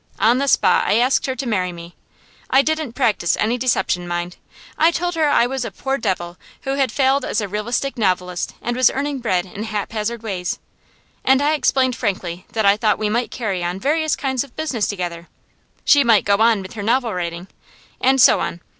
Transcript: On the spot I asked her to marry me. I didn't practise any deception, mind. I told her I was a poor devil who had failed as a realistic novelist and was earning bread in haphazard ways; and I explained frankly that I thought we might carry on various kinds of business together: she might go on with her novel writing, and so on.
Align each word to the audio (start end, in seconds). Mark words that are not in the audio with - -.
On 0.17 0.39
the 0.39 0.47
spot 0.47 0.87
I 0.87 0.95
asked 0.95 1.27
her 1.27 1.35
to 1.35 1.45
marry 1.45 1.71
me. 1.71 1.95
I 2.49 2.63
didn't 2.63 2.93
practise 2.93 3.37
any 3.37 3.59
deception, 3.59 4.07
mind. 4.07 4.35
I 4.75 4.89
told 4.89 5.13
her 5.13 5.27
I 5.29 5.45
was 5.45 5.63
a 5.63 5.69
poor 5.69 5.99
devil 5.99 6.37
who 6.63 6.71
had 6.73 6.91
failed 6.91 7.23
as 7.23 7.39
a 7.39 7.47
realistic 7.47 7.99
novelist 7.99 8.55
and 8.63 8.75
was 8.75 8.89
earning 8.89 9.19
bread 9.19 9.45
in 9.45 9.61
haphazard 9.65 10.23
ways; 10.23 10.57
and 11.23 11.39
I 11.39 11.53
explained 11.53 11.95
frankly 11.95 12.47
that 12.53 12.65
I 12.65 12.77
thought 12.77 12.97
we 12.97 13.09
might 13.09 13.29
carry 13.29 13.63
on 13.63 13.79
various 13.79 14.15
kinds 14.15 14.43
of 14.43 14.55
business 14.55 14.87
together: 14.87 15.27
she 15.85 16.03
might 16.03 16.25
go 16.25 16.37
on 16.37 16.63
with 16.63 16.73
her 16.73 16.81
novel 16.81 17.13
writing, 17.13 17.47
and 18.01 18.19
so 18.19 18.39
on. 18.39 18.59